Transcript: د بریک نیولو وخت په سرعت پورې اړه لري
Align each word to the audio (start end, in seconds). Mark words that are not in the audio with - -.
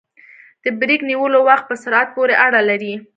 د 0.63 0.65
بریک 0.79 1.01
نیولو 1.09 1.39
وخت 1.49 1.65
په 1.67 1.75
سرعت 1.83 2.07
پورې 2.15 2.35
اړه 2.45 2.61
لري 2.69 2.93